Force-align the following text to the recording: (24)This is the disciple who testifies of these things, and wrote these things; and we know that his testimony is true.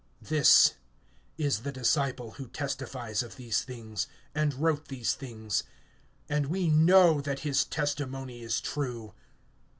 (24)This 0.25 0.73
is 1.37 1.59
the 1.61 1.71
disciple 1.71 2.31
who 2.31 2.47
testifies 2.47 3.21
of 3.21 3.35
these 3.35 3.61
things, 3.61 4.07
and 4.33 4.55
wrote 4.55 4.87
these 4.87 5.13
things; 5.13 5.61
and 6.27 6.47
we 6.47 6.67
know 6.69 7.21
that 7.21 7.41
his 7.41 7.63
testimony 7.63 8.41
is 8.41 8.59
true. 8.59 9.13